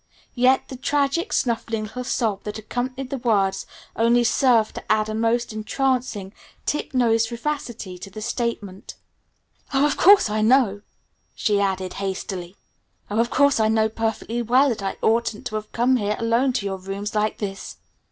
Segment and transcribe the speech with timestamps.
[0.33, 5.13] Yet the tragic, snuffling little sob that accompanied the words only served to add a
[5.13, 6.33] most entrancing,
[6.65, 8.95] tip nosed vivacity to the statement.
[9.75, 10.81] "Oh, of course I know,"
[11.35, 12.55] she added hastily.
[13.11, 16.65] "Oh, of course I know perfectly well that I oughtn't to have come alone to
[16.65, 17.77] your rooms like this!"